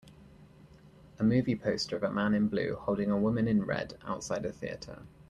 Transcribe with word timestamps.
A 1.19 1.23
movie 1.23 1.55
poster 1.55 1.95
of 1.95 2.01
a 2.01 2.09
man 2.09 2.33
in 2.33 2.47
blue 2.47 2.73
holding 2.75 3.11
a 3.11 3.19
woman 3.19 3.47
in 3.47 3.63
red 3.65 3.99
outside 4.03 4.45
a 4.47 4.51
theater 4.51 5.03